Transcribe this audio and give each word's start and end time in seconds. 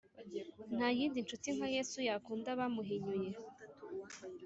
Ntayindi 0.75 1.17
nshuti 1.25 1.47
nka 1.55 1.67
yesu 1.75 1.97
yakunda 2.07 2.47
abamuhinyuye 2.55 3.31